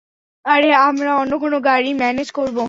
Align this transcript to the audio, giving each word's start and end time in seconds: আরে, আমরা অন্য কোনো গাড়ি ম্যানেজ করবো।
আরে, 0.45 0.69
আমরা 0.81 1.11
অন্য 1.15 1.33
কোনো 1.43 1.57
গাড়ি 1.61 1.89
ম্যানেজ 1.95 2.27
করবো। 2.31 2.59